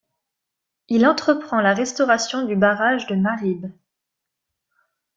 [0.87, 3.67] Il entreprend la restauration du barrage de Ma'rib.